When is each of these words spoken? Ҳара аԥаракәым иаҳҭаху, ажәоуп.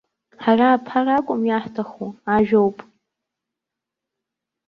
Ҳара 0.43 0.67
аԥаракәым 0.71 1.41
иаҳҭаху, 1.45 2.09
ажәоуп. 2.35 2.77